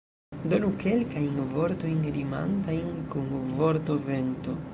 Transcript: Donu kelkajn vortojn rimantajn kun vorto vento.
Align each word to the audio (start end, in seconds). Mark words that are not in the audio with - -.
Donu 0.53 0.69
kelkajn 0.83 1.37
vortojn 1.51 2.01
rimantajn 2.17 2.89
kun 3.13 3.31
vorto 3.61 4.01
vento. 4.11 4.61